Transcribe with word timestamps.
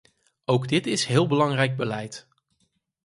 Ook 0.45 0.67
dit 0.67 0.87
is 0.87 1.05
heel 1.05 1.27
belangrijk 1.27 1.75
beleid. 1.77 2.27